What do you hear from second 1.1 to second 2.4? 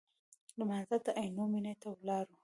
عینومېنې ته ولاړو.